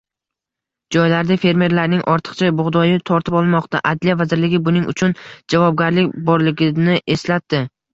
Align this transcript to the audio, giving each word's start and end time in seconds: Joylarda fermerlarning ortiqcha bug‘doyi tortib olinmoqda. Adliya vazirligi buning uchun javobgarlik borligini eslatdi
Joylarda 0.95 1.37
fermerlarning 1.43 2.01
ortiqcha 2.15 2.49
bug‘doyi 2.61 2.97
tortib 3.11 3.39
olinmoqda. 3.43 3.85
Adliya 3.93 4.19
vazirligi 4.25 4.65
buning 4.71 4.93
uchun 4.97 5.17
javobgarlik 5.57 6.21
borligini 6.35 7.03
eslatdi 7.21 7.67